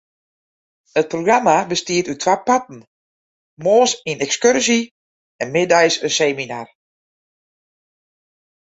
It 1.01 1.09
programma 1.13 1.55
bestiet 1.71 2.09
út 2.11 2.19
twa 2.23 2.35
parten: 2.47 2.79
moarns 3.63 3.93
in 4.11 4.23
ekskurzje 4.25 4.79
en 5.41 5.47
middeis 5.55 5.95
in 6.05 6.11
seminar. 6.19 6.67